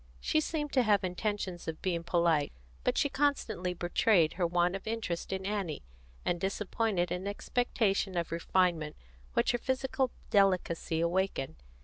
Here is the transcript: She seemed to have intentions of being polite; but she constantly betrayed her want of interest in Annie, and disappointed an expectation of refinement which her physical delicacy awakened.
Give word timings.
She 0.19 0.41
seemed 0.41 0.73
to 0.73 0.81
have 0.81 1.03
intentions 1.03 1.67
of 1.67 1.79
being 1.83 2.03
polite; 2.03 2.51
but 2.83 2.97
she 2.97 3.07
constantly 3.07 3.75
betrayed 3.75 4.33
her 4.33 4.47
want 4.47 4.75
of 4.75 4.87
interest 4.87 5.31
in 5.31 5.45
Annie, 5.45 5.83
and 6.25 6.41
disappointed 6.41 7.11
an 7.11 7.27
expectation 7.27 8.17
of 8.17 8.31
refinement 8.31 8.95
which 9.33 9.51
her 9.51 9.59
physical 9.59 10.09
delicacy 10.31 11.01
awakened. 11.01 11.57